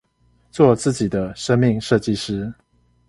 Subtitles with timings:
[0.51, 2.51] 做自己的生命設計師